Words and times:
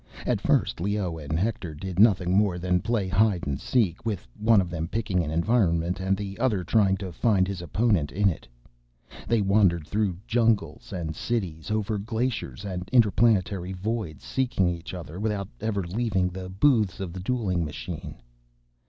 At 0.25 0.41
first, 0.41 0.81
Leoh 0.81 1.19
and 1.19 1.37
Hector 1.37 1.75
did 1.75 1.99
nothing 1.99 2.35
more 2.35 2.57
than 2.57 2.79
play 2.81 3.07
hide 3.07 3.45
and 3.45 3.61
seek, 3.61 4.03
with 4.03 4.27
one 4.35 4.59
of 4.59 4.71
them 4.71 4.87
picking 4.87 5.23
an 5.23 5.29
environment 5.29 5.99
and 5.99 6.17
the 6.17 6.39
other 6.39 6.63
trying 6.63 6.97
to 6.97 7.11
find 7.11 7.47
his 7.47 7.61
opponent 7.61 8.11
in 8.11 8.27
it. 8.27 8.47
They 9.27 9.41
wandered 9.41 9.85
through 9.87 10.17
jungles 10.25 10.91
and 10.91 11.15
cities, 11.15 11.69
over 11.69 11.99
glaciers 11.99 12.65
and 12.65 12.89
interplanetary 12.91 13.73
voids, 13.73 14.23
seeking 14.25 14.69
each 14.69 14.95
other—without 14.95 15.49
ever 15.59 15.83
leaving 15.83 16.29
the 16.29 16.49
booths 16.49 16.99
of 16.99 17.13
the 17.13 17.19
dueling 17.19 17.63
machine. 17.63 18.15